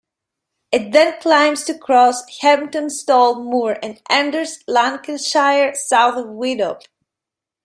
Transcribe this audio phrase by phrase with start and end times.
[0.71, 6.87] It then climbs to cross Heptonstall Moor and enters Lancashire south of Widdop.